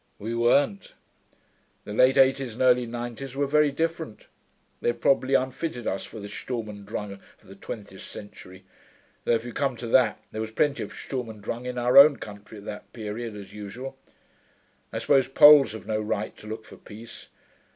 [0.17, 0.93] 'We weren't.
[1.83, 4.25] The late 'eighties and early 'nineties were very different.
[4.81, 8.63] They probably unfitted us for the Sturm und Drang of the twentieth century.
[9.25, 11.99] Though, if you come to that, there was plenty of Sturm und Drang in our
[11.99, 13.95] own country at that period, as usual....
[14.91, 17.27] I suppose Poles have no right to look for peace....